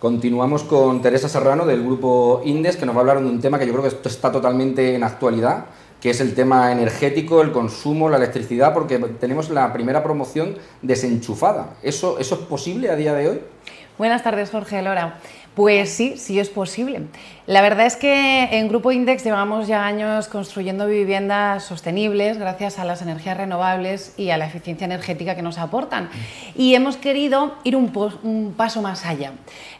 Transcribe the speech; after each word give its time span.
Continuamos 0.00 0.62
con 0.62 1.02
Teresa 1.02 1.28
Serrano 1.28 1.66
del 1.66 1.84
grupo 1.84 2.40
Indes, 2.46 2.78
que 2.78 2.86
nos 2.86 2.94
va 2.94 3.00
a 3.00 3.02
hablar 3.02 3.20
de 3.20 3.26
un 3.26 3.38
tema 3.38 3.58
que 3.58 3.66
yo 3.66 3.72
creo 3.72 3.82
que 3.82 4.08
está 4.08 4.32
totalmente 4.32 4.94
en 4.94 5.04
actualidad, 5.04 5.66
que 6.00 6.08
es 6.08 6.22
el 6.22 6.34
tema 6.34 6.72
energético, 6.72 7.42
el 7.42 7.52
consumo, 7.52 8.08
la 8.08 8.16
electricidad, 8.16 8.72
porque 8.72 8.98
tenemos 8.98 9.50
la 9.50 9.70
primera 9.74 10.02
promoción 10.02 10.56
desenchufada. 10.80 11.74
¿Eso, 11.82 12.18
eso 12.18 12.36
es 12.36 12.40
posible 12.40 12.88
a 12.88 12.96
día 12.96 13.12
de 13.12 13.28
hoy? 13.28 13.40
Buenas 13.98 14.22
tardes, 14.22 14.48
Jorge 14.48 14.80
Lora. 14.80 15.20
Pues 15.60 15.90
sí, 15.90 16.16
sí 16.16 16.40
es 16.40 16.48
posible. 16.48 17.02
La 17.44 17.60
verdad 17.60 17.84
es 17.84 17.96
que 17.96 18.44
en 18.44 18.68
Grupo 18.68 18.92
Index 18.92 19.22
llevamos 19.24 19.68
ya 19.68 19.84
años 19.84 20.26
construyendo 20.26 20.86
viviendas 20.86 21.64
sostenibles 21.64 22.38
gracias 22.38 22.78
a 22.78 22.86
las 22.86 23.02
energías 23.02 23.36
renovables 23.36 24.14
y 24.16 24.30
a 24.30 24.38
la 24.38 24.46
eficiencia 24.46 24.86
energética 24.86 25.36
que 25.36 25.42
nos 25.42 25.58
aportan. 25.58 26.08
Y 26.56 26.74
hemos 26.74 26.96
querido 26.96 27.56
ir 27.62 27.76
un, 27.76 28.54
paso 28.56 28.80
más 28.80 29.04
allá. 29.04 29.32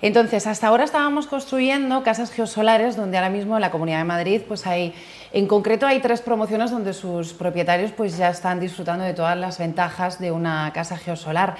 Entonces, 0.02 0.46
hasta 0.46 0.66
ahora 0.66 0.84
estábamos 0.84 1.26
construyendo 1.26 2.02
casas 2.02 2.30
geosolares 2.30 2.94
donde 2.94 3.16
ahora 3.16 3.30
mismo 3.30 3.54
en 3.54 3.62
la 3.62 3.70
Comunidad 3.70 4.00
de 4.00 4.04
Madrid 4.04 4.42
pues 4.46 4.66
hay 4.66 4.92
en 5.32 5.46
concreto 5.46 5.86
hay 5.86 6.00
tres 6.00 6.20
promociones 6.22 6.70
donde 6.70 6.92
sus 6.92 7.32
propietarios 7.32 7.92
pues 7.92 8.16
ya 8.16 8.30
están 8.30 8.58
disfrutando 8.58 9.04
de 9.04 9.14
todas 9.14 9.36
las 9.36 9.58
ventajas 9.58 10.18
de 10.18 10.32
una 10.32 10.72
casa 10.72 10.96
geosolar. 10.96 11.56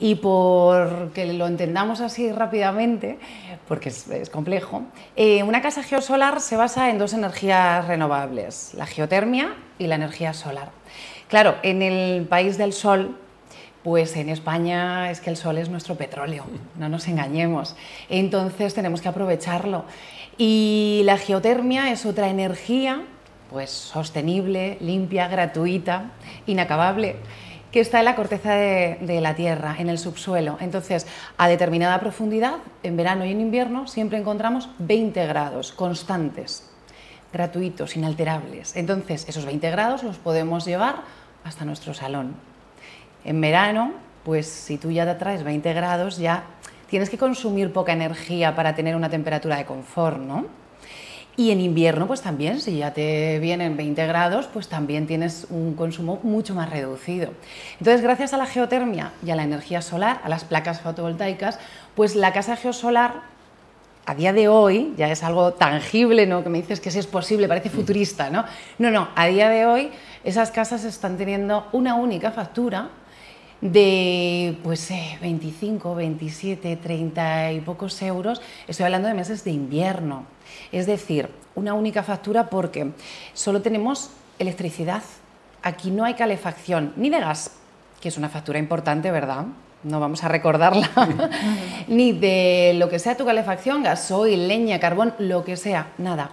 Y 0.00 0.16
por 0.16 1.12
que 1.12 1.32
lo 1.32 1.46
entendamos 1.46 2.00
así 2.00 2.32
rápidamente, 2.32 3.18
porque 3.68 3.90
es, 3.90 4.30
complejo, 4.30 4.82
eh, 5.14 5.42
una 5.44 5.62
casa 5.62 5.82
geosolar 5.82 6.40
se 6.40 6.56
basa 6.56 6.90
en 6.90 6.98
dos 6.98 7.12
energías 7.12 7.86
renovables, 7.86 8.74
la 8.74 8.86
geotermia 8.86 9.54
y 9.78 9.86
la 9.86 9.94
energía 9.94 10.32
solar. 10.32 10.70
Claro, 11.28 11.56
en 11.62 11.80
el 11.82 12.26
país 12.26 12.58
del 12.58 12.72
sol, 12.72 13.16
pues 13.82 14.16
en 14.16 14.28
España 14.28 15.10
es 15.10 15.20
que 15.20 15.30
el 15.30 15.36
sol 15.36 15.58
es 15.58 15.68
nuestro 15.68 15.96
petróleo, 15.96 16.44
no 16.78 16.88
nos 16.88 17.08
engañemos. 17.08 17.74
Entonces 18.08 18.74
tenemos 18.74 19.00
que 19.00 19.08
aprovecharlo. 19.08 19.84
Y 20.38 21.02
la 21.04 21.18
geotermia 21.18 21.90
es 21.92 22.06
otra 22.06 22.28
energía 22.28 23.02
pues 23.50 23.70
sostenible, 23.70 24.78
limpia, 24.80 25.28
gratuita, 25.28 26.12
inacabable 26.46 27.16
que 27.72 27.80
está 27.80 28.00
en 28.00 28.04
la 28.04 28.14
corteza 28.14 28.52
de, 28.52 29.20
la 29.22 29.34
Tierra, 29.34 29.76
en 29.78 29.88
el 29.88 29.98
subsuelo. 29.98 30.58
Entonces, 30.60 31.06
a 31.38 31.48
determinada 31.48 31.98
profundidad, 32.00 32.56
en 32.82 32.98
verano 32.98 33.24
y 33.24 33.30
en 33.30 33.40
invierno, 33.40 33.86
siempre 33.88 34.18
encontramos 34.18 34.68
20 34.78 35.26
grados 35.26 35.72
constantes, 35.72 36.70
gratuitos, 37.32 37.96
inalterables. 37.96 38.76
Entonces, 38.76 39.26
esos 39.26 39.46
20 39.46 39.70
grados 39.70 40.02
los 40.02 40.18
podemos 40.18 40.66
llevar 40.66 40.96
hasta 41.44 41.64
nuestro 41.64 41.94
salón. 41.94 42.51
En 43.24 43.40
verano, 43.40 43.92
pues 44.24 44.46
si 44.46 44.78
tú 44.78 44.90
ya 44.90 45.04
te 45.04 45.14
traes 45.14 45.44
20 45.44 45.72
grados, 45.72 46.18
ya 46.18 46.44
tienes 46.88 47.10
que 47.10 47.18
consumir 47.18 47.72
poca 47.72 47.92
energía 47.92 48.54
para 48.54 48.74
tener 48.74 48.96
una 48.96 49.08
temperatura 49.08 49.56
de 49.56 49.64
confort, 49.64 50.18
¿no? 50.18 50.46
Y 51.34 51.50
en 51.50 51.60
invierno, 51.60 52.06
pues 52.06 52.20
también, 52.20 52.60
si 52.60 52.76
ya 52.76 52.92
te 52.92 53.38
vienen 53.38 53.78
20 53.78 54.06
grados, 54.06 54.48
pues 54.52 54.68
también 54.68 55.06
tienes 55.06 55.46
un 55.48 55.74
consumo 55.74 56.20
mucho 56.22 56.54
más 56.54 56.68
reducido. 56.68 57.30
Entonces, 57.78 58.02
gracias 58.02 58.34
a 58.34 58.36
la 58.36 58.44
geotermia 58.44 59.12
y 59.24 59.30
a 59.30 59.36
la 59.36 59.44
energía 59.44 59.80
solar, 59.80 60.20
a 60.24 60.28
las 60.28 60.44
placas 60.44 60.82
fotovoltaicas, 60.82 61.58
pues 61.94 62.16
la 62.16 62.34
casa 62.34 62.56
geosolar 62.56 63.22
a 64.04 64.14
día 64.14 64.34
de 64.34 64.48
hoy 64.48 64.92
ya 64.98 65.10
es 65.10 65.22
algo 65.22 65.54
tangible, 65.54 66.26
¿no? 66.26 66.42
Que 66.42 66.50
me 66.50 66.60
dices 66.60 66.80
que 66.80 66.90
sí 66.90 66.98
es 66.98 67.06
posible, 67.06 67.48
parece 67.48 67.70
futurista, 67.70 68.28
¿no? 68.28 68.44
No, 68.78 68.90
no, 68.90 69.08
a 69.14 69.26
día 69.26 69.48
de 69.48 69.64
hoy 69.64 69.90
esas 70.24 70.50
casas 70.50 70.84
están 70.84 71.16
teniendo 71.16 71.66
una 71.72 71.94
única 71.94 72.32
factura 72.32 72.90
de 73.62 74.58
pues 74.62 74.92
25, 75.20 75.94
27, 75.94 76.76
30 76.76 77.52
y 77.52 77.60
pocos 77.60 78.02
euros. 78.02 78.42
Estoy 78.66 78.84
hablando 78.84 79.08
de 79.08 79.14
meses 79.14 79.44
de 79.44 79.52
invierno. 79.52 80.26
Es 80.72 80.86
decir, 80.86 81.30
una 81.54 81.72
única 81.72 82.02
factura 82.02 82.50
porque 82.50 82.90
solo 83.32 83.62
tenemos 83.62 84.10
electricidad. 84.38 85.02
Aquí 85.62 85.90
no 85.90 86.04
hay 86.04 86.14
calefacción 86.14 86.92
ni 86.96 87.08
de 87.08 87.20
gas, 87.20 87.52
que 88.00 88.08
es 88.08 88.18
una 88.18 88.28
factura 88.28 88.58
importante, 88.58 89.10
¿verdad? 89.12 89.46
No 89.84 90.00
vamos 90.00 90.24
a 90.24 90.28
recordarla. 90.28 90.90
ni 91.86 92.12
de 92.12 92.74
lo 92.76 92.88
que 92.88 92.98
sea 92.98 93.16
tu 93.16 93.24
calefacción, 93.24 93.84
gasoil, 93.84 94.48
leña, 94.48 94.80
carbón, 94.80 95.14
lo 95.18 95.44
que 95.44 95.56
sea, 95.56 95.92
nada. 95.98 96.32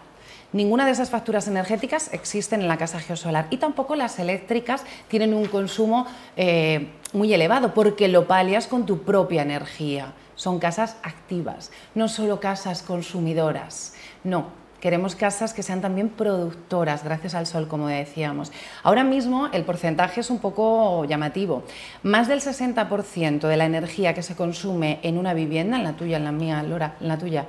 Ninguna 0.52 0.84
de 0.88 0.92
esas 0.92 1.12
facturas 1.12 1.48
energéticas 1.48 2.12
existen 2.12 2.62
en 2.62 2.68
la 2.68 2.78
casa 2.78 3.00
geosolar 3.00 3.46
y 3.52 3.58
tampoco 3.58 3.96
las 3.96 4.18
eléctricas 4.18 4.84
tienen 5.08 5.36
un 5.36 5.46
consumo 5.46 6.08
eh, 6.36 6.88
muy 7.14 7.32
elevado 7.32 7.76
porque 7.76 8.08
lo 8.08 8.26
palias 8.26 8.66
con 8.66 8.88
tu 8.88 9.04
propia 9.04 9.44
energía. 9.44 10.14
Son 10.34 10.58
casas 10.58 10.98
activas, 11.04 11.72
no 11.94 12.08
solo 12.08 12.40
casas 12.40 12.82
consumidoras. 12.82 13.94
No, 14.24 14.48
queremos 14.80 15.16
casas 15.16 15.54
que 15.54 15.62
sean 15.62 15.82
también 15.82 16.10
productoras, 16.10 17.04
gracias 17.04 17.36
al 17.36 17.46
sol, 17.46 17.68
como 17.68 17.88
decíamos. 17.88 18.52
Ahora 18.82 19.04
mismo 19.04 19.50
el 19.54 19.66
porcentaje 19.66 20.22
es 20.22 20.32
un 20.32 20.40
poco 20.40 21.06
llamativo. 21.06 21.62
Más 22.02 22.28
del 22.28 22.42
60% 22.42 23.48
de 23.48 23.58
la 23.58 23.66
energía 23.66 24.16
que 24.16 24.24
se 24.24 24.36
consume 24.36 25.00
en 25.04 25.20
una 25.20 25.36
vivienda, 25.36 25.78
en 25.78 25.84
la 25.84 25.94
tuya, 25.94 26.18
en 26.18 26.24
la 26.24 26.32
mía, 26.32 26.64
Laura, 26.64 26.96
en 27.00 27.08
la 27.08 27.20
tuya, 27.20 27.46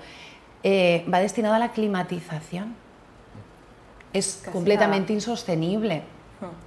eh, 0.62 1.06
va 1.10 1.20
destinada 1.20 1.56
a 1.56 1.60
la 1.60 1.72
climatización 1.72 2.89
es 4.12 4.42
completamente 4.52 5.12
insostenible. 5.12 6.02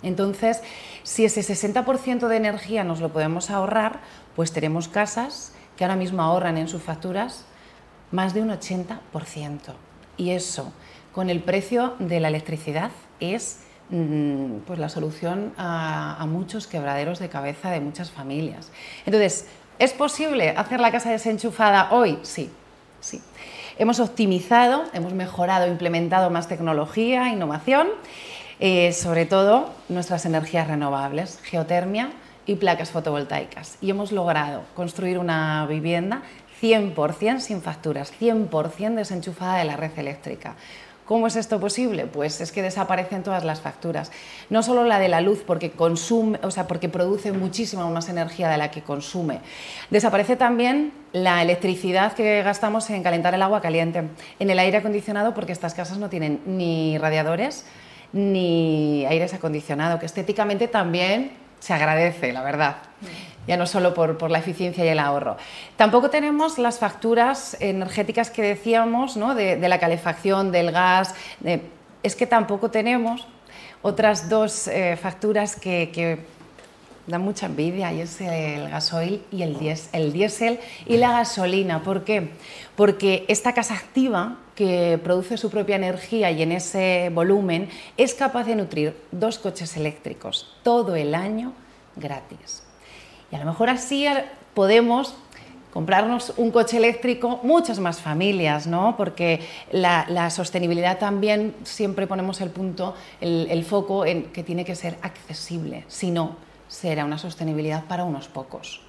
Entonces, 0.04 0.62
si 1.04 1.26
ese 1.26 1.42
60% 1.42 2.28
de 2.28 2.36
energía 2.36 2.84
nos 2.84 3.00
lo 3.00 3.10
podemos 3.10 3.50
ahorrar, 3.50 4.02
pues 4.36 4.52
tenemos 4.52 4.88
casas 4.88 5.54
que 5.76 5.84
ahora 5.84 5.96
mismo 5.96 6.22
ahorran 6.22 6.58
en 6.58 6.68
sus 6.68 6.82
facturas 6.82 7.46
más 8.12 8.34
de 8.34 8.42
un 8.42 8.50
80%. 8.50 9.00
Y 10.18 10.30
eso, 10.32 10.72
con 11.12 11.30
el 11.30 11.42
precio 11.42 11.96
de 11.98 12.20
la 12.20 12.28
electricidad, 12.28 12.92
es 13.20 13.62
mm, 13.90 14.58
pues 14.68 14.78
la 14.78 14.90
solución 14.90 15.54
a, 15.58 16.22
a, 16.22 16.26
muchos 16.28 16.68
quebraderos 16.68 17.18
de 17.18 17.30
cabeza 17.30 17.72
de 17.72 17.80
muchas 17.80 18.12
familias. 18.12 18.72
Entonces, 19.08 19.48
¿es 19.80 19.94
posible 19.94 20.52
hacer 20.52 20.80
la 20.80 20.92
casa 20.92 21.10
desenchufada 21.10 21.90
hoy? 21.92 22.20
Sí, 22.22 22.52
sí. 23.02 23.22
Hemos 23.78 24.00
optimizado, 24.00 24.84
hemos 24.94 25.14
mejorado, 25.14 25.68
implementado 25.68 26.30
más 26.30 26.48
tecnología, 26.48 27.30
innovación, 27.30 27.88
eh, 28.60 28.94
sobre 28.94 29.26
todo 29.26 29.72
nuestras 29.90 30.26
energías 30.26 30.68
renovables, 30.68 31.40
geotermia 31.42 32.12
y 32.46 32.56
placas 32.56 32.92
fotovoltaicas. 32.92 33.78
Y 33.82 33.90
hemos 33.90 34.12
logrado 34.12 34.62
construir 34.76 35.18
una 35.18 35.66
vivienda 35.66 36.22
100% 36.62 37.40
sin 37.40 37.64
facturas, 37.64 38.14
100% 38.20 38.94
desenchufada 38.96 39.58
de 39.58 39.66
la 39.66 39.76
red 39.76 39.98
eléctrica. 39.98 40.56
¿Cómo 41.06 41.28
es 41.28 41.36
esto 41.36 41.60
posible? 41.60 42.06
Pues 42.06 42.40
es 42.40 42.52
que 42.52 42.62
desaparecen 42.62 43.24
todas 43.24 43.44
las 43.44 43.60
facturas. 43.60 44.12
No 44.50 44.64
solo 44.64 44.86
la 44.86 45.00
de 45.00 45.10
la 45.10 45.20
luz, 45.20 45.44
porque, 45.46 45.72
consume, 45.72 46.40
o 46.44 46.52
sea, 46.52 46.68
porque 46.68 46.88
produce 46.88 47.32
muchísima 47.34 47.90
más 47.90 48.08
energía 48.08 48.50
de 48.50 48.58
la 48.58 48.72
que 48.72 48.82
consume. 48.82 49.40
Desaparece 49.90 50.38
también 50.38 50.94
la 51.12 51.42
electricidad 51.42 52.14
que 52.14 52.42
gastamos 52.44 52.90
en 52.90 53.04
calentar 53.04 53.34
el 53.34 53.42
agua 53.42 53.62
caliente, 53.62 54.04
en 54.40 54.50
el 54.50 54.60
aire 54.60 54.78
acondicionado, 54.78 55.34
porque 55.34 55.52
estas 55.52 55.74
casas 55.74 55.98
no 55.98 56.10
tienen 56.10 56.42
ni 56.46 56.98
radiadores 56.98 57.66
ni 58.14 59.06
aires 59.08 59.34
acondicionado, 59.34 60.00
que 60.00 60.06
estéticamente 60.06 60.68
también 60.68 61.32
se 61.60 61.74
agradece, 61.74 62.32
la 62.32 62.44
verdad 62.44 62.76
ya 63.48 63.58
no 63.58 63.66
solo 63.66 63.94
por, 63.94 64.32
la 64.32 64.40
eficiencia 64.40 64.86
y 64.86 64.88
el 64.88 65.00
ahorro. 65.00 65.38
Tampoco 65.76 66.10
tenemos 66.10 66.58
las 66.58 66.80
facturas 66.80 67.58
energéticas 67.60 68.30
que 68.30 68.42
decíamos, 68.42 69.18
¿no? 69.18 69.36
de, 69.36 69.58
la 69.58 69.80
calefacción, 69.80 70.52
del 70.52 70.72
gas, 70.72 71.16
es 72.04 72.16
que 72.16 72.28
tampoco 72.28 72.70
tenemos 72.70 73.28
otras 73.82 74.30
dos 74.30 74.68
eh, 74.68 74.98
facturas 75.02 75.56
que, 75.56 76.20
dan 77.06 77.22
mucha 77.22 77.48
envidia 77.48 77.92
y 77.92 78.00
es 78.00 78.22
el 78.22 78.70
gasoil 78.70 79.22
y 79.30 79.42
el 79.42 79.60
diésel, 79.60 79.90
el 79.92 80.14
diésel 80.14 80.60
y 80.86 80.96
la 80.96 81.12
gasolina. 81.12 81.84
¿Por 81.84 82.06
qué? 82.06 82.30
Porque 82.78 83.26
esta 83.28 83.54
casa 83.54 83.74
activa 83.74 84.38
que 84.56 84.98
produce 85.04 85.38
su 85.38 85.50
propia 85.50 85.76
energía 85.76 86.32
y 86.32 86.42
en 86.42 86.54
ese 86.54 87.12
volumen 87.14 87.70
es 87.98 88.14
capaz 88.14 88.46
de 88.46 88.56
nutrir 88.56 88.96
dos 89.12 89.38
coches 89.38 89.76
eléctricos 89.76 90.56
todo 90.64 90.96
el 90.96 91.14
año 91.14 91.52
gratis. 91.98 92.63
Y 93.34 93.36
a 93.36 93.40
lo 93.40 93.46
mejor 93.46 93.72
así 93.72 94.06
podemos 94.54 95.16
comprarnos 95.72 96.34
un 96.38 96.52
coche 96.52 96.78
eléctrico 96.78 97.40
muchas 97.42 97.80
más 97.80 98.00
familias, 98.00 98.68
¿no? 98.68 98.96
Porque 98.96 99.40
la, 99.72 100.30
sostenibilidad 100.30 101.00
también 101.00 101.56
siempre 101.64 102.06
ponemos 102.06 102.42
el 102.42 102.52
punto, 102.52 102.94
el, 103.22 103.66
foco 103.66 104.06
en 104.06 104.26
que 104.26 104.44
tiene 104.44 104.64
que 104.64 104.76
ser 104.76 105.00
accesible, 105.02 105.84
si 105.88 106.12
no, 106.12 106.36
será 106.68 107.06
una 107.06 107.18
sostenibilidad 107.18 107.86
para 107.86 108.04
unos 108.04 108.28
pocos. 108.28 108.82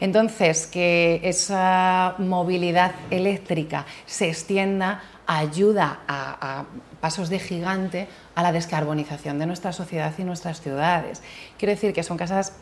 Entonces, 0.00 0.66
que 0.66 1.20
esa 1.22 2.16
movilidad 2.18 2.90
eléctrica 3.12 3.86
se 4.06 4.28
extienda 4.28 5.00
ayuda 5.28 6.00
a, 6.08 6.64
pasos 7.00 7.28
de 7.28 7.38
gigante 7.38 8.08
a 8.34 8.42
la 8.42 8.50
descarbonización 8.50 9.38
de 9.38 9.46
nuestra 9.46 9.72
sociedad 9.72 10.12
y 10.18 10.24
nuestras 10.24 10.60
ciudades. 10.60 11.22
Quiero 11.56 11.72
decir 11.72 11.92
que 11.92 12.02
son 12.02 12.16
casas 12.16 12.52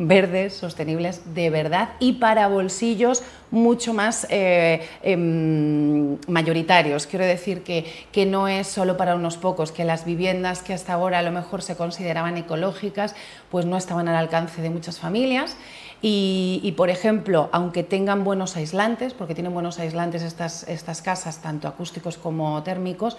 verdes, 0.00 0.54
sostenibles 0.54 1.34
de 1.34 1.50
verdad 1.50 1.90
y 2.00 2.14
para 2.14 2.48
bolsillos 2.48 3.22
mucho 3.50 3.92
más 3.92 4.26
eh, 4.30 4.88
em, 5.02 6.16
mayoritarios. 6.26 7.06
Quiero 7.06 7.26
decir 7.26 7.62
que, 7.62 7.84
que 8.10 8.24
no 8.24 8.48
es 8.48 8.66
solo 8.66 8.96
para 8.96 9.14
unos 9.14 9.36
pocos, 9.36 9.72
que 9.72 9.84
las 9.84 10.06
viviendas 10.06 10.62
que 10.62 10.72
hasta 10.72 10.94
ahora 10.94 11.18
a 11.18 11.22
lo 11.22 11.32
mejor 11.32 11.62
se 11.62 11.76
consideraban 11.76 12.38
ecológicas, 12.38 13.14
pues 13.50 13.66
no 13.66 13.76
estaban 13.76 14.08
al 14.08 14.16
alcance 14.16 14.62
de 14.62 14.70
muchas 14.70 14.98
familias. 14.98 15.56
Y, 16.02 16.72
por 16.78 16.88
ejemplo, 16.88 17.50
aunque 17.52 17.82
tengan 17.82 18.24
buenos 18.24 18.56
aislantes, 18.56 19.12
porque 19.12 19.34
tienen 19.34 19.52
buenos 19.52 19.78
aislantes 19.78 20.22
estas, 20.22 20.66
estas 20.66 21.02
casas, 21.02 21.42
tanto 21.42 21.68
acústicos 21.68 22.16
como 22.16 22.62
térmicos, 22.62 23.18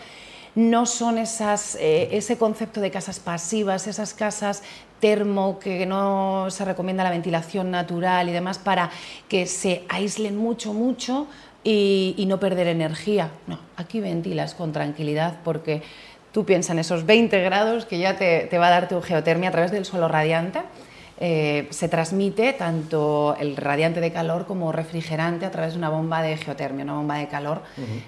no 0.55 0.85
son 0.85 1.17
esas, 1.17 1.75
eh, 1.75 2.09
ese 2.11 2.37
concepto 2.37 2.81
de 2.81 2.91
casas 2.91 3.19
pasivas, 3.19 3.87
esas 3.87 4.13
casas 4.13 4.63
termo 4.99 5.59
que 5.59 5.85
no 5.85 6.47
se 6.49 6.63
recomienda 6.65 7.03
la 7.03 7.09
ventilación 7.09 7.71
natural 7.71 8.29
y 8.29 8.31
demás 8.31 8.59
para 8.59 8.91
que 9.27 9.47
se 9.47 9.83
aíslen 9.89 10.37
mucho, 10.37 10.73
mucho 10.73 11.27
y, 11.63 12.23
no 12.27 12.39
perder 12.39 12.67
energía. 12.67 13.31
No, 13.47 13.59
aquí 13.77 13.99
ventilas 13.99 14.53
con 14.53 14.71
tranquilidad 14.71 15.39
porque 15.43 15.81
tú 16.31 16.45
piensas 16.45 16.71
en 16.71 16.79
esos 16.79 17.05
20 17.05 17.41
grados 17.41 17.85
que 17.85 17.99
ya 17.99 18.15
te, 18.15 18.47
te 18.49 18.57
va 18.57 18.67
a 18.67 18.71
dar 18.71 18.87
tu 18.87 19.01
geotermia 19.01 19.49
a 19.49 19.51
través 19.51 19.71
del 19.71 19.85
suelo 19.85 20.07
radiante 20.07 20.61
eh, 21.23 21.67
se 21.69 21.87
transmite 21.87 22.51
tanto 22.53 23.35
el 23.39 23.55
radiante 23.55 24.01
de 24.01 24.11
calor 24.11 24.47
como 24.47 24.71
refrigerante 24.71 25.45
a 25.45 25.51
través 25.51 25.73
de 25.73 25.77
una 25.77 25.89
bomba 25.89 26.23
de 26.23 26.35
geotermia, 26.35 26.83
una 26.83 26.95
bomba 26.95 27.17
de 27.17 27.27
calor 27.27 27.61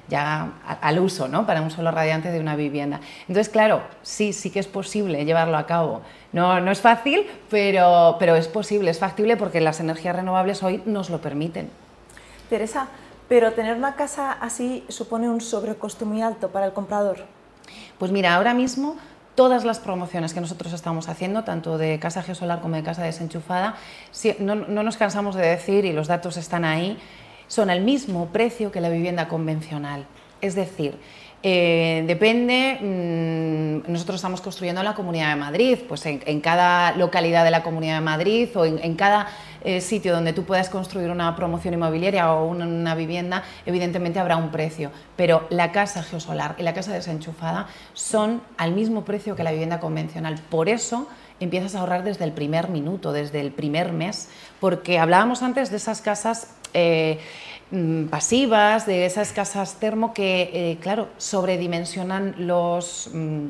ya 0.07 0.53
al 0.81 0.97
uso, 0.97 1.27
¿no? 1.27 1.45
Para 1.45 1.61
un 1.61 1.69
solo 1.69 1.91
radiante 1.91 2.31
de 2.31 2.39
una 2.39 2.55
vivienda. 2.55 3.01
Entonces, 3.27 3.49
claro, 3.49 3.83
sí, 4.01 4.33
sí 4.33 4.49
que 4.49 4.59
es 4.59 4.65
posible 4.65 5.25
llevarlo 5.25 5.57
a 5.57 5.67
cabo. 5.67 6.01
No, 6.31 6.59
no 6.59 6.71
es 6.71 6.81
fácil, 6.81 7.27
pero, 7.51 8.15
pero 8.17 8.35
es 8.35 8.47
posible, 8.47 8.89
es 8.89 8.97
factible 8.97 9.37
porque 9.37 9.61
las 9.61 9.79
energías 9.79 10.15
renovables 10.15 10.63
hoy 10.63 10.81
nos 10.87 11.11
lo 11.11 11.21
permiten. 11.21 11.69
Teresa, 12.49 12.87
pero 13.29 13.53
tener 13.53 13.77
una 13.77 13.93
casa 13.93 14.31
así 14.31 14.85
supone 14.87 15.29
un 15.29 15.39
sobrecoste 15.39 16.03
muy 16.03 16.23
alto 16.23 16.49
para 16.49 16.65
el 16.65 16.73
comprador. 16.73 17.17
Pues 17.99 18.11
mira, 18.11 18.33
ahora 18.33 18.55
mismo 18.55 18.97
todas 19.35 19.65
las 19.65 19.79
promociones 19.79 20.33
que 20.33 20.41
nosotros 20.41 20.73
estamos 20.73 21.09
haciendo, 21.09 21.43
tanto 21.43 21.77
de 21.77 21.99
casa 21.99 22.23
geosolar 22.23 22.61
como 22.61 22.75
de 22.75 22.83
casa 22.83 23.03
desenchufada, 23.03 23.75
no, 24.39 24.55
no, 24.55 24.83
nos 24.83 24.97
cansamos 24.97 25.35
de 25.35 25.47
decir, 25.47 25.85
y 25.85 25.93
los 25.93 26.07
datos 26.07 26.37
están 26.37 26.65
ahí, 26.65 26.97
son 27.47 27.69
al 27.69 27.81
mismo 27.81 28.27
precio 28.27 28.71
que 28.71 28.81
la 28.81 28.89
vivienda 28.89 29.27
convencional. 29.27 30.05
Es 30.41 30.55
decir, 30.55 30.97
eh, 31.45 32.05
depende, 32.07 32.77
mm, 32.79 33.91
nosotros 33.91 34.15
estamos 34.15 34.39
construyendo 34.39 34.79
en 34.79 34.85
la 34.85 34.93
Comunidad 34.93 35.29
de 35.29 35.35
Madrid, 35.35 35.77
pues 35.89 36.05
en, 36.05 36.39
cada 36.39 36.95
localidad 36.95 37.43
de 37.43 37.51
la 37.51 37.63
Comunidad 37.63 37.95
de 37.95 38.01
Madrid 38.01 38.47
o 38.55 38.63
en, 38.63 38.95
cada 38.95 39.27
eh, 39.63 39.81
sitio 39.81 40.13
donde 40.13 40.33
tú 40.33 40.43
puedas 40.43 40.69
construir 40.69 41.09
una 41.09 41.35
promoción 41.35 41.73
inmobiliaria 41.73 42.31
o 42.31 42.47
una, 42.47 42.95
vivienda, 42.95 43.43
evidentemente 43.65 44.19
habrá 44.19 44.37
un 44.37 44.51
precio, 44.51 44.91
pero 45.15 45.47
la 45.49 45.71
casa 45.71 46.03
geosolar 46.03 46.55
y 46.57 46.63
la 46.63 46.73
casa 46.73 46.93
desenchufada 46.93 47.67
son 47.93 48.41
al 48.57 48.73
mismo 48.73 49.05
precio 49.05 49.35
que 49.35 49.43
la 49.43 49.51
vivienda 49.51 49.79
convencional. 49.79 50.39
Por 50.49 50.69
eso 50.69 51.07
empiezas 51.39 51.75
a 51.75 51.79
ahorrar 51.79 52.03
desde 52.03 52.25
el 52.25 52.31
primer 52.31 52.69
minuto, 52.69 53.11
desde 53.11 53.41
el 53.41 53.51
primer 53.51 53.91
mes, 53.91 54.29
porque 54.59 54.99
hablábamos 54.99 55.43
antes 55.43 55.71
de 55.71 55.77
esas 55.77 56.01
casas... 56.01 56.55
Eh, 56.73 57.19
Mm, 57.73 58.05
pasivas, 58.05 58.85
de 58.85 59.07
esas 59.07 59.31
casas 59.31 59.77
termo 59.79 60.13
que, 60.13 60.51
eh, 60.53 60.77
claro, 60.79 61.07
sobredimensionan 61.17 62.35
los, 62.37 63.09
mm, 63.11 63.47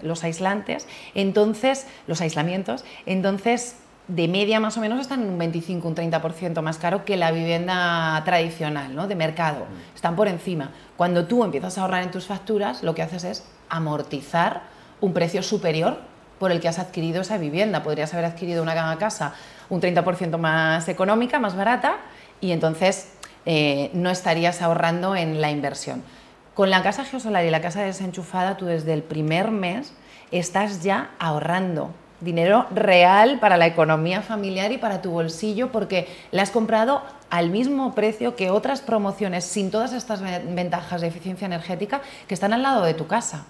los 0.00 0.24
aislantes, 0.24 0.88
entonces, 1.14 1.86
los 2.06 2.22
aislamientos, 2.22 2.86
entonces 3.04 3.76
de 4.08 4.28
media 4.28 4.60
más 4.60 4.76
o 4.76 4.80
menos 4.80 5.00
están 5.00 5.22
en 5.22 5.30
un 5.30 5.38
25, 5.38 5.88
un 5.88 5.94
30% 5.94 6.62
más 6.62 6.78
caro 6.78 7.04
que 7.04 7.16
la 7.16 7.32
vivienda 7.32 8.22
tradicional, 8.24 8.94
¿no? 8.94 9.08
de 9.08 9.16
mercado. 9.16 9.66
Están 9.94 10.14
por 10.14 10.28
encima. 10.28 10.70
Cuando 10.96 11.26
tú 11.26 11.42
empiezas 11.44 11.76
a 11.76 11.82
ahorrar 11.82 12.04
en 12.04 12.10
tus 12.10 12.26
facturas, 12.26 12.82
lo 12.82 12.94
que 12.94 13.02
haces 13.02 13.24
es 13.24 13.44
amortizar 13.68 14.62
un 15.00 15.12
precio 15.12 15.42
superior 15.42 15.98
por 16.38 16.52
el 16.52 16.60
que 16.60 16.68
has 16.68 16.78
adquirido 16.78 17.22
esa 17.22 17.38
vivienda. 17.38 17.82
Podrías 17.82 18.12
haber 18.14 18.26
adquirido 18.26 18.62
una 18.62 18.96
casa 18.98 19.34
un 19.68 19.80
30% 19.80 20.38
más 20.38 20.88
económica, 20.88 21.40
más 21.40 21.56
barata, 21.56 21.96
y 22.40 22.52
entonces 22.52 23.12
eh, 23.44 23.90
no 23.92 24.10
estarías 24.10 24.62
ahorrando 24.62 25.16
en 25.16 25.40
la 25.40 25.50
inversión. 25.50 26.04
Con 26.54 26.70
la 26.70 26.82
casa 26.82 27.04
geosolar 27.04 27.44
y 27.44 27.50
la 27.50 27.60
casa 27.60 27.82
desenchufada, 27.82 28.56
tú 28.56 28.66
desde 28.66 28.92
el 28.92 29.02
primer 29.02 29.50
mes 29.50 29.92
estás 30.30 30.82
ya 30.82 31.10
ahorrando 31.18 31.92
dinero 32.20 32.66
real 32.74 33.38
para 33.40 33.56
la 33.56 33.66
economía 33.66 34.22
familiar 34.22 34.72
y 34.72 34.78
para 34.78 35.02
tu 35.02 35.10
bolsillo 35.10 35.70
porque 35.70 36.08
la 36.30 36.42
has 36.42 36.50
comprado 36.50 37.02
al 37.30 37.50
mismo 37.50 37.94
precio 37.94 38.36
que 38.36 38.50
otras 38.50 38.80
promociones 38.80 39.44
sin 39.44 39.70
todas 39.70 39.92
estas 39.92 40.22
ventajas 40.22 41.00
de 41.00 41.08
eficiencia 41.08 41.46
energética 41.46 42.00
que 42.26 42.34
están 42.34 42.52
al 42.52 42.62
lado 42.62 42.84
de 42.84 42.94
tu 42.94 43.06
casa. 43.06 43.44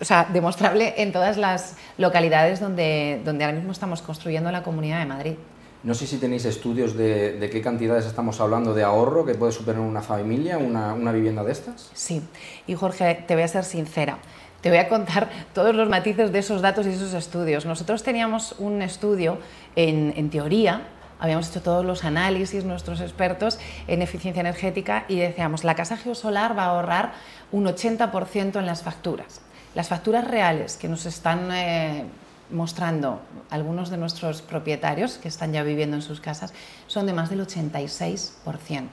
O 0.00 0.04
sea, 0.04 0.26
demostrable 0.32 0.94
en 0.96 1.12
todas 1.12 1.36
las 1.36 1.76
localidades 1.96 2.58
donde, 2.58 3.22
donde 3.24 3.44
ahora 3.44 3.56
mismo 3.56 3.72
estamos 3.72 4.02
construyendo 4.02 4.50
la 4.50 4.62
Comunidad 4.62 4.98
de 4.98 5.06
Madrid. 5.06 5.34
No 5.82 5.94
sé 5.94 6.06
si 6.06 6.18
tenéis 6.18 6.44
estudios 6.44 6.96
de, 6.96 7.48
qué 7.50 7.60
cantidades 7.60 8.06
estamos 8.06 8.40
hablando 8.40 8.72
de 8.72 8.84
ahorro 8.84 9.24
que 9.24 9.34
puede 9.34 9.50
superar 9.50 9.80
una 9.80 10.00
familia, 10.00 10.56
una, 10.58 11.12
vivienda 11.12 11.42
de 11.42 11.50
estas. 11.50 11.90
Sí, 11.92 12.22
y 12.68 12.74
Jorge, 12.74 13.24
te 13.26 13.34
voy 13.34 13.42
a 13.42 13.48
ser 13.48 13.64
sincera. 13.64 14.18
Te 14.60 14.68
voy 14.68 14.78
a 14.78 14.88
contar 14.88 15.28
todos 15.52 15.74
los 15.74 15.88
matices 15.88 16.30
de 16.30 16.38
esos 16.38 16.62
datos 16.62 16.86
y 16.86 16.90
esos 16.90 17.14
estudios. 17.14 17.66
Nosotros 17.66 18.04
teníamos 18.04 18.54
un 18.60 18.80
estudio 18.80 19.38
en, 19.74 20.30
teoría, 20.30 20.82
habíamos 21.18 21.50
hecho 21.50 21.62
todos 21.62 21.84
los 21.84 22.04
análisis, 22.04 22.64
nuestros 22.64 23.00
expertos 23.00 23.58
en 23.88 24.02
eficiencia 24.02 24.40
energética, 24.40 25.04
y 25.08 25.18
decíamos, 25.18 25.64
la 25.64 25.74
casa 25.74 25.96
geosolar 25.96 26.56
va 26.56 26.66
a 26.66 26.76
ahorrar 26.76 27.12
un 27.50 27.64
80% 27.64 28.56
en 28.56 28.66
las 28.66 28.82
facturas. 28.84 29.40
Las 29.74 29.88
facturas 29.88 30.28
reales 30.28 30.76
que 30.76 30.88
nos 30.88 31.06
están 31.06 31.50
eh, 31.50 32.04
mostrando 32.52 33.20
algunos 33.50 33.90
de 33.90 33.96
nuestros 33.96 34.42
propietarios 34.42 35.18
que 35.18 35.28
están 35.28 35.52
ya 35.52 35.62
viviendo 35.62 35.96
en 35.96 36.02
sus 36.02 36.20
casas 36.20 36.52
son 36.86 37.06
de 37.06 37.12
más 37.12 37.30
del 37.30 37.46
86%. 37.46 38.88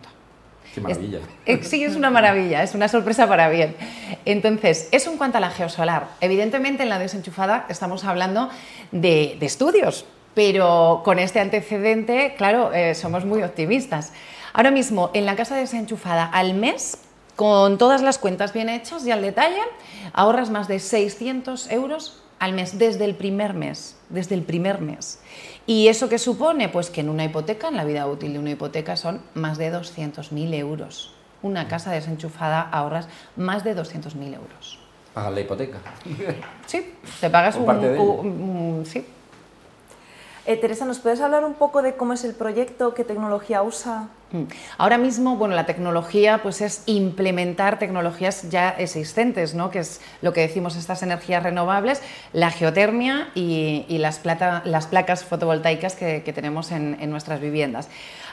Qué 0.73 0.81
maravilla. 0.81 1.19
Eh, 1.45 1.63
sí, 1.63 1.83
es 1.83 1.95
una 1.95 2.09
maravilla, 2.09 2.61
es 2.61 2.75
una 2.75 2.87
sorpresa 2.87 3.27
para 3.27 3.49
bien. 3.49 3.75
Entonces, 4.25 4.87
eso 4.91 5.11
en 5.11 5.17
cuanto 5.17 5.37
a 5.37 5.41
la 5.41 5.49
geosolar. 5.49 6.07
Evidentemente, 6.21 6.83
en 6.83 6.89
la 6.89 6.99
desenchufada 6.99 7.65
estamos 7.69 8.03
hablando 8.03 8.49
de, 8.91 9.37
estudios, 9.41 10.05
pero 10.35 11.01
con 11.03 11.17
este 11.17 11.39
antecedente, 11.39 12.35
claro, 12.37 12.71
eh, 12.73 12.93
somos 12.93 13.25
muy 13.25 13.41
optimistas. 13.41 14.13
Ahora 14.53 14.71
mismo, 14.71 15.09
en 15.13 15.25
la 15.25 15.35
casa 15.35 15.55
desenchufada, 15.55 16.25
al 16.25 16.53
mes, 16.53 16.99
con 17.35 17.77
todas 17.77 18.01
las 18.01 18.19
cuentas 18.19 18.53
bien 18.53 18.69
hechas 18.69 19.05
y 19.05 19.11
al 19.11 19.21
detalle, 19.21 19.61
ahorras 20.13 20.49
más 20.49 20.67
de 20.67 20.79
600 20.79 21.71
euros 21.71 22.21
al 22.39 22.53
mes 22.53 22.79
desde 22.79 23.05
el 23.05 23.15
primer 23.15 23.53
mes, 23.53 23.95
desde 24.09 24.35
el 24.35 24.43
primer 24.43 24.81
mes. 24.81 25.21
¿Y 25.65 25.87
eso 25.87 26.09
qué 26.09 26.17
supone? 26.17 26.69
Pues 26.69 26.89
que 26.89 27.01
en 27.01 27.09
una 27.09 27.25
hipoteca, 27.25 27.67
en 27.67 27.77
la 27.77 27.85
vida 27.85 28.07
útil 28.07 28.33
de 28.33 28.39
una 28.39 28.51
hipoteca, 28.51 28.95
son 28.95 29.21
más 29.33 29.57
de 29.57 29.71
200.000 29.71 30.53
euros. 30.55 31.13
Una 31.41 31.67
casa 31.67 31.91
desenchufada 31.91 32.61
ahorras 32.61 33.07
más 33.35 33.63
de 33.63 33.75
200.000 33.75 34.35
euros. 34.35 34.79
¿Pagas 35.13 35.33
la 35.33 35.39
hipoteca? 35.41 35.79
Sí, 36.65 36.93
te 37.19 37.29
pagas 37.29 37.55
un, 37.55 38.83
sí, 38.85 39.05
eh, 40.49 40.57
Teresa, 40.57 40.83
¿nos 40.85 40.97
puedes 40.97 41.21
hablar 41.21 41.45
un 41.45 41.53
poco 41.53 41.83
de 41.83 41.95
cómo 41.95 42.13
es 42.13 42.23
el 42.23 42.33
proyecto, 42.33 42.95
qué 42.95 43.03
tecnología 43.03 43.61
usa? 43.61 44.07
Mm. 44.31 44.43
Ahora 44.77 44.97
mismo, 44.97 45.37
bueno, 45.37 45.55
la 45.55 45.65
tecnología 45.65 46.39
pues 46.43 46.61
es 46.61 46.83
implementar 46.85 47.79
tecnologías 47.79 48.49
ya 48.49 48.69
existentes, 48.69 49.55
¿no? 49.55 49.71
que 49.71 49.79
es 49.79 50.01
lo 50.21 50.33
que 50.33 50.41
decimos 50.41 50.75
estas 50.75 51.01
energías 51.01 51.41
renovables, 51.41 52.01
la 52.31 52.51
geotermia 52.51 53.29
y, 53.33 53.85
las, 53.97 54.19
placas 54.19 55.23
fotovoltaicas 55.23 55.95
que, 55.95 56.31
tenemos 56.33 56.71
en, 56.71 56.97
en 56.99 57.09
nuestras 57.09 57.41
viviendas. 57.41 57.89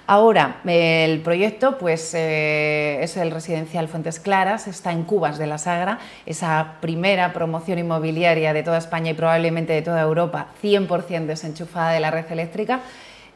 Ahora, 0.08 0.60
el 0.64 1.20
proyecto 1.22 1.78
pues, 1.78 2.14
eh, 2.14 3.00
es 3.02 3.16
el 3.16 3.32
residencial 3.32 3.88
Fuentes 3.88 4.20
Claras, 4.20 4.68
está 4.68 4.92
en 4.92 5.02
Cubas 5.02 5.36
de 5.36 5.48
la 5.48 5.58
Sagra, 5.58 5.98
esa 6.26 6.74
primera 6.80 7.32
promoción 7.32 7.80
inmobiliaria 7.80 8.52
de 8.52 8.62
toda 8.62 8.78
España 8.78 9.10
y 9.10 9.14
probablemente 9.14 9.72
de 9.72 9.82
toda 9.82 10.00
Europa, 10.02 10.46
100% 10.62 11.26
desenchufada 11.26 11.90
de 11.90 11.98
la 11.98 12.12
red 12.12 12.30
eléctrica. 12.30 12.82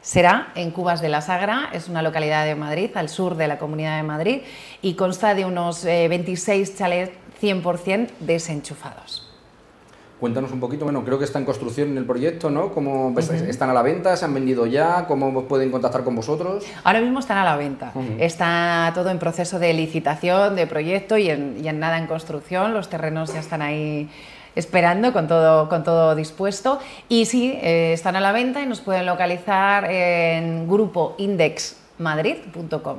Será 0.02 0.48
en 0.54 0.70
Cubas 0.70 1.02
de 1.02 1.10
la 1.10 1.20
Sagra, 1.20 1.68
es 1.72 1.88
una 1.88 2.00
localidad 2.00 2.46
de 2.46 2.54
Madrid, 2.54 2.90
al 2.94 3.10
sur 3.10 3.36
de 3.36 3.46
la 3.48 3.58
Comunidad 3.58 3.98
de 3.98 4.02
Madrid, 4.02 4.40
y 4.80 4.94
consta 4.94 5.34
de 5.34 5.44
unos 5.44 5.84
26 5.84 6.70
eh, 6.70 6.74
chalets 6.74 7.12
100% 7.42 8.08
desenchufados. 8.20 9.26
Cuéntanos 10.18 10.52
un 10.52 10.60
poquito, 10.60 10.84
bueno, 10.84 11.02
creo 11.02 11.18
que 11.18 11.24
está 11.24 11.38
en 11.38 11.46
construcción 11.46 11.96
el 11.96 12.04
proyecto, 12.04 12.50
¿no? 12.50 12.74
¿Cómo 12.74 13.14
están 13.18 13.70
a 13.70 13.72
la 13.72 13.80
venta? 13.80 14.14
¿Se 14.18 14.26
han 14.26 14.34
vendido 14.34 14.66
ya? 14.66 15.06
¿Cómo 15.06 15.44
pueden 15.44 15.70
contactar 15.70 16.04
con 16.04 16.14
vosotros? 16.14 16.66
Ahora 16.84 17.00
mismo 17.00 17.20
están 17.20 17.38
a 17.38 17.44
la 17.44 17.56
venta. 17.56 17.94
Está 18.18 18.92
todo 18.94 19.08
en 19.08 19.18
proceso 19.18 19.58
de 19.58 19.72
licitación, 19.72 20.56
de 20.56 20.66
proyecto 20.66 21.16
y 21.16 21.30
en, 21.30 21.80
nada 21.80 21.96
en 21.96 22.06
construcción. 22.06 22.74
Los 22.74 22.90
terrenos 22.90 23.32
ya 23.32 23.40
están 23.40 23.62
ahí 23.62 24.10
esperando 24.54 25.12
con 25.12 25.26
todo, 25.28 25.68
con 25.68 25.84
todo 25.84 26.14
dispuesto. 26.14 26.78
Y 27.08 27.26
sí, 27.26 27.58
eh, 27.62 27.92
están 27.92 28.16
a 28.16 28.20
la 28.20 28.32
venta 28.32 28.62
y 28.62 28.66
nos 28.66 28.80
pueden 28.80 29.04
localizar 29.06 29.84
en 29.90 30.66
grupoindexmadrid.com. 30.68 32.98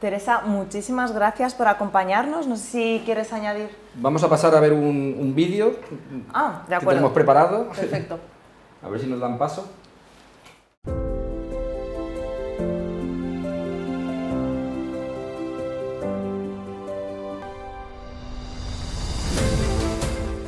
Teresa, 0.00 0.40
muchísimas 0.44 1.12
gracias 1.12 1.54
por 1.54 1.68
acompañarnos. 1.68 2.48
No 2.48 2.56
sé 2.56 2.64
si 2.64 3.02
quieres 3.04 3.32
añadir. 3.32 3.70
Vamos 3.94 4.24
a 4.24 4.28
pasar 4.28 4.52
a 4.56 4.60
ver 4.60 4.72
un, 4.72 5.32
vídeo 5.34 5.76
ah, 6.34 6.64
de 6.68 6.74
acuerdo. 6.74 6.80
que 6.80 6.86
tenemos 6.96 7.12
preparado. 7.12 7.68
Perfecto. 7.68 8.18
a 8.82 8.88
ver 8.88 9.00
si 9.00 9.06
nos 9.06 9.20
dan 9.20 9.38
paso. 9.38 9.70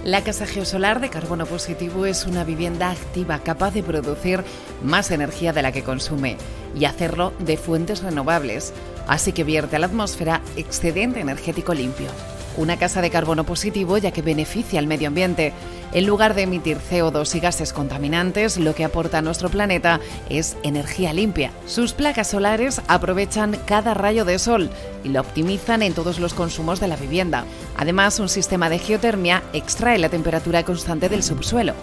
La 0.05 0.23
casa 0.23 0.45
geosolar 0.47 1.01
de 1.01 1.09
carbono 1.09 1.47
positivo 1.47 2.05
es 2.05 2.27
una 2.27 2.45
vivienda 2.45 2.91
activa 2.91 3.39
capaz 3.39 3.73
de 3.73 3.83
producir 3.83 4.45
más 4.83 5.11
energía 5.11 5.55
de 5.55 5.63
la 5.63 5.73
que 5.73 5.83
consume 5.83 6.37
y 6.79 6.85
hacerlo 6.85 7.33
de 7.39 7.57
fuentes 7.57 8.03
renovables, 8.03 8.75
así 9.09 9.33
que 9.33 9.45
vierte 9.45 9.77
a 9.77 9.79
la 9.79 9.87
atmósfera 9.87 10.43
excedente 10.57 11.21
energético 11.21 11.73
limpio 11.73 12.11
una 12.57 12.77
casa 12.77 13.03
de 13.03 13.11
carbono 13.11 13.45
positivo 13.45 13.99
ya 13.99 14.13
que 14.13 14.23
beneficia 14.23 14.79
al 14.79 14.87
medio 14.87 15.09
ambiente. 15.09 15.53
En 15.95 16.07
lugar 16.07 16.35
de 16.35 16.43
emitir 16.43 16.79
CO2 16.79 17.37
y 17.37 17.41
gases 17.41 17.73
contaminantes, 17.73 18.59
lo 18.59 18.75
que 18.75 18.85
aporta 18.85 19.19
a 19.19 19.23
nuestro 19.23 19.49
planeta 19.49 20.01
es 20.29 20.57
energía 20.65 21.13
limpia. 21.13 21.53
Sus 21.67 21.93
placas 21.93 22.27
solares 22.27 22.83
aprovechan 22.89 23.57
cada 23.65 23.95
rayo 23.95 24.25
de 24.25 24.41
sol 24.41 24.71
y 25.05 25.11
lo 25.11 25.21
optimizan 25.21 25.83
en 25.83 25.95
todos 25.95 26.19
los 26.19 26.35
consumos 26.35 26.81
de 26.81 26.89
la 26.89 26.97
vivienda. 26.97 27.45
Además, 27.77 28.19
un 28.19 28.29
sistema 28.29 28.69
de 28.69 28.81
geotermia 28.81 29.45
extrae 29.53 29.99
la 29.99 30.09
temperatura 30.09 30.65
constante 30.65 31.09
del 31.09 31.23
subsuelo. 31.23 31.75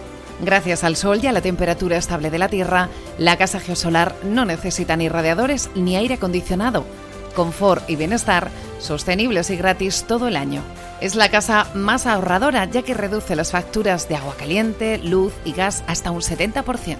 Gracias 0.44 0.84
al 0.84 0.98
sol 0.98 1.20
y 1.24 1.28
a 1.28 1.32
la 1.32 1.42
temperatura 1.42 1.96
estable 1.96 2.30
de 2.30 2.40
la 2.40 2.50
Tierra, 2.50 2.90
la 3.18 3.38
casa 3.38 3.62
geosolar 3.62 4.16
no 4.24 4.44
necesita 4.44 4.98
ni 4.98 5.08
radiadores 5.08 5.70
ni 5.76 5.96
aire 5.96 6.16
acondicionado 6.16 6.84
confort 7.32 7.90
y 7.90 7.96
bienestar, 7.96 8.50
sostenibles 8.80 9.50
y 9.50 9.58
gratis 9.58 10.06
todo 10.08 10.28
el 10.28 10.36
año. 10.36 10.62
Es 11.02 11.16
la 11.16 11.32
casa 11.32 11.68
más 11.74 12.06
ahorradora 12.06 12.66
ya 12.66 12.84
que 12.84 12.94
reduce 12.94 13.36
las 13.36 13.50
facturas 13.50 14.08
de 14.08 14.18
agua 14.18 14.36
caliente, 14.38 15.00
luz 15.00 15.34
y 15.44 15.52
gas 15.52 15.84
hasta 15.88 16.12
un 16.12 16.22
70%. 16.22 16.98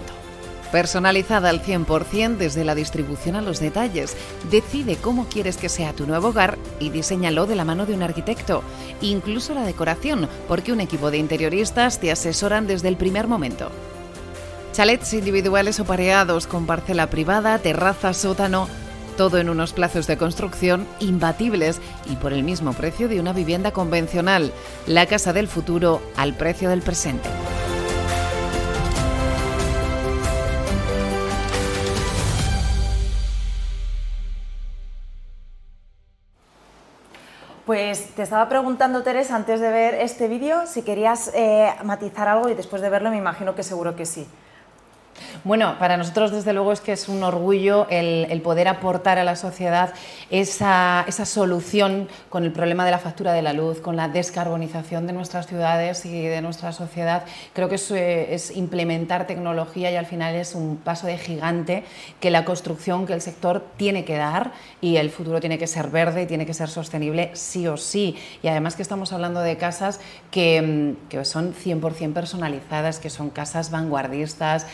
Personalizada 0.72 1.50
al 1.50 1.62
100% 1.62 2.36
desde 2.36 2.64
la 2.64 2.74
distribución 2.74 3.36
a 3.36 3.42
los 3.42 3.60
detalles. 3.60 4.16
Decide 4.50 4.96
cómo 4.96 5.26
quieres 5.26 5.56
que 5.56 5.68
sea 5.68 5.92
tu 5.92 6.04
nuevo 6.04 6.28
hogar 6.28 6.58
y 6.80 6.90
diseñalo 6.90 7.46
de 7.46 7.54
la 7.54 7.64
mano 7.64 7.86
de 7.86 7.94
un 7.94 8.02
arquitecto. 8.02 8.64
Incluso 9.02 9.54
la 9.54 9.62
decoración, 9.62 10.28
porque 10.48 10.72
un 10.72 10.80
equipo 10.80 11.12
de 11.12 11.18
interioristas 11.18 12.00
te 12.00 12.10
asesoran 12.10 12.66
desde 12.66 12.88
el 12.88 12.96
primer 12.96 13.28
momento. 13.28 13.70
Chalets 14.72 15.12
individuales 15.12 15.78
o 15.78 15.84
pareados 15.84 16.48
con 16.48 16.66
parcela 16.66 17.08
privada, 17.08 17.58
terraza, 17.58 18.14
sótano 18.14 18.66
todo 19.12 19.38
en 19.38 19.48
unos 19.48 19.72
plazos 19.72 20.06
de 20.06 20.16
construcción 20.16 20.86
imbatibles 21.00 21.80
y 22.06 22.16
por 22.16 22.32
el 22.32 22.42
mismo 22.42 22.72
precio 22.72 23.08
de 23.08 23.20
una 23.20 23.32
vivienda 23.32 23.70
convencional. 23.70 24.52
La 24.86 25.06
casa 25.06 25.32
del 25.32 25.48
futuro 25.48 26.02
al 26.16 26.34
precio 26.34 26.68
del 26.68 26.82
presente. 26.82 27.28
Pues 37.64 38.14
te 38.16 38.22
estaba 38.22 38.48
preguntando, 38.48 39.02
Teresa, 39.02 39.36
antes 39.36 39.60
de 39.60 39.70
ver 39.70 39.94
este 39.94 40.26
vídeo, 40.26 40.66
si 40.66 40.82
querías 40.82 41.30
eh, 41.32 41.72
matizar 41.84 42.26
algo 42.26 42.48
y 42.48 42.54
después 42.54 42.82
de 42.82 42.90
verlo 42.90 43.10
me 43.10 43.16
imagino 43.16 43.54
que 43.54 43.62
seguro 43.62 43.94
que 43.94 44.04
sí. 44.04 44.26
Bueno, 45.44 45.76
para 45.80 45.96
nosotros 45.96 46.30
desde 46.30 46.52
luego 46.52 46.70
es 46.70 46.80
que 46.80 46.92
es 46.92 47.08
un 47.08 47.24
orgullo 47.24 47.88
el, 47.90 48.40
poder 48.42 48.68
aportar 48.68 49.18
a 49.18 49.24
la 49.24 49.34
sociedad 49.34 49.92
esa, 50.30 51.04
solución 51.10 52.08
con 52.28 52.44
el 52.44 52.52
problema 52.52 52.84
de 52.84 52.92
la 52.92 53.00
factura 53.00 53.32
de 53.32 53.42
la 53.42 53.52
luz, 53.52 53.80
con 53.80 53.96
la 53.96 54.06
descarbonización 54.06 55.08
de 55.08 55.12
nuestras 55.12 55.48
ciudades 55.48 56.06
y 56.06 56.22
de 56.22 56.40
nuestra 56.42 56.70
sociedad. 56.70 57.24
Creo 57.54 57.68
que 57.68 57.74
eso 57.74 57.96
es 57.96 58.56
implementar 58.56 59.26
tecnología 59.26 59.90
y 59.90 59.96
al 59.96 60.06
final 60.06 60.36
es 60.36 60.54
un 60.54 60.76
paso 60.76 61.08
de 61.08 61.18
gigante 61.18 61.82
que 62.20 62.30
la 62.30 62.44
construcción, 62.44 63.04
que 63.04 63.12
el 63.12 63.20
sector 63.20 63.64
tiene 63.76 64.04
que 64.04 64.16
dar 64.16 64.52
y 64.80 64.96
el 64.96 65.10
futuro 65.10 65.40
tiene 65.40 65.58
que 65.58 65.66
ser 65.66 65.88
verde 65.88 66.22
y 66.22 66.26
tiene 66.26 66.46
que 66.46 66.54
ser 66.54 66.68
sostenible 66.68 67.32
sí 67.32 67.66
o 67.66 67.76
sí. 67.76 68.16
Y 68.44 68.46
además 68.46 68.76
que 68.76 68.82
estamos 68.82 69.12
hablando 69.12 69.40
de 69.40 69.56
casas 69.56 69.98
que, 70.30 70.94
que 71.08 71.24
son 71.24 71.52
100% 71.52 72.12
personalizadas, 72.12 73.00
que 73.00 73.10
son 73.10 73.30
casas 73.30 73.72
vanguardistas. 73.72 74.68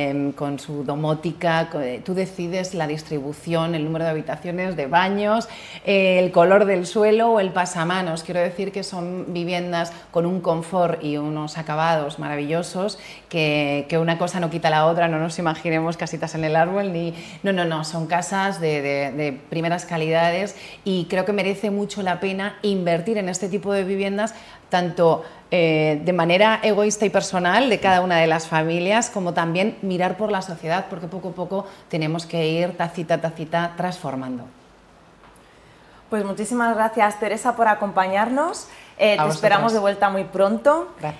Em, 0.00 0.32
con 0.32 0.58
su 0.58 0.82
domótica, 0.82 1.68
eh, 1.74 2.00
tú 2.02 2.14
decides 2.14 2.72
la 2.72 2.86
distribución, 2.86 3.74
el 3.74 3.84
número 3.84 4.06
de 4.06 4.10
habitaciones, 4.12 4.74
de 4.74 4.86
baños, 4.86 5.46
eh, 5.84 6.18
el 6.18 6.32
color 6.32 6.64
del 6.64 6.86
suelo 6.86 7.32
o 7.32 7.40
el 7.40 7.50
pasamanos. 7.50 8.22
Quiero 8.22 8.40
decir 8.40 8.72
que 8.72 8.82
son 8.82 9.26
viviendas 9.34 9.92
con 10.10 10.24
un 10.24 10.40
confort 10.40 11.04
y 11.04 11.18
unos 11.18 11.58
acabados 11.58 12.18
maravillosos, 12.18 12.98
que, 13.28 13.86
una 14.00 14.16
cosa 14.16 14.40
no 14.40 14.48
quita 14.48 14.70
la 14.70 14.86
otra, 14.86 15.08
no 15.08 15.18
nos 15.18 15.38
imaginemos 15.38 15.98
casitas 15.98 16.34
en 16.34 16.44
el 16.44 16.56
árbol, 16.56 16.92
ni... 16.92 17.12
No, 17.42 17.52
no, 17.52 17.66
no, 17.66 17.84
son 17.84 18.06
casas 18.06 18.60
de, 18.60 18.80
de 18.80 19.38
primeras 19.50 19.84
calidades 19.84 20.56
y 20.84 21.04
creo 21.10 21.26
que 21.26 21.34
merece 21.34 21.70
mucho 21.70 22.02
la 22.02 22.20
pena 22.20 22.58
invertir 22.62 23.18
en 23.18 23.28
este 23.28 23.48
tipo 23.50 23.72
de 23.74 23.84
viviendas 23.84 24.34
tanto 24.70 25.24
eh, 25.50 26.00
de 26.04 26.12
manera 26.12 26.60
egoísta 26.62 27.04
y 27.04 27.10
personal 27.10 27.68
de 27.68 27.80
cada 27.80 28.00
una 28.00 28.18
de 28.18 28.26
las 28.26 28.46
familias, 28.46 29.10
como 29.10 29.34
también 29.34 29.76
mirar 29.82 30.16
por 30.16 30.30
la 30.30 30.42
sociedad, 30.42 30.86
porque 30.88 31.08
poco 31.08 31.30
a 31.30 31.32
poco 31.32 31.66
tenemos 31.88 32.24
que 32.24 32.46
ir 32.48 32.76
tacita 32.76 33.14
a 33.14 33.20
tacita 33.20 33.74
transformando. 33.76 34.44
Pues 36.08 36.24
muchísimas 36.24 36.74
gracias 36.74 37.20
Teresa 37.20 37.56
por 37.56 37.68
acompañarnos. 37.68 38.68
Eh, 38.98 39.16
te 39.16 39.28
esperamos 39.28 39.72
de 39.72 39.78
vuelta 39.78 40.08
muy 40.10 40.24
pronto. 40.24 40.88
Gracias. 41.00 41.18